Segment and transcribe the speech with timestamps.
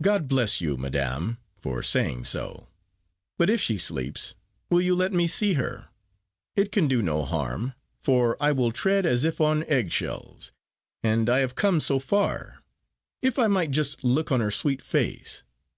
[0.00, 2.68] "God bless you, madam, for saying so.
[3.36, 4.34] But if she sleeps,
[4.70, 5.90] will you let me see her?
[6.54, 10.52] it can do no harm, for I will tread as if on egg shells;
[11.02, 12.62] and I have come so far
[13.20, 15.42] if I might just look on her sweet face.